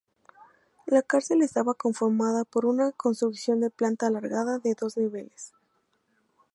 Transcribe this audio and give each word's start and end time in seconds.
La 0.87 1.03
cárcel 1.03 1.43
estaba 1.43 1.75
conformada 1.75 2.43
por 2.43 2.65
una 2.65 2.91
construcción 2.91 3.59
de 3.59 3.69
planta 3.69 4.07
alargada 4.07 4.57
de 4.57 4.73
dos 4.73 4.97
niveles. 4.97 5.53